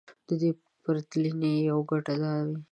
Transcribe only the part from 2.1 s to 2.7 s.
دا وي.